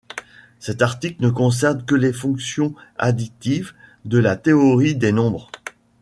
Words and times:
Cet 0.57 0.81
article 0.81 1.21
ne 1.21 1.29
concerne 1.29 1.85
que 1.85 1.93
les 1.93 2.11
fonctions 2.11 2.73
additives 2.97 3.73
de 4.03 4.17
la 4.17 4.35
théorie 4.35 4.95
des 4.95 5.11
nombres. 5.11 5.51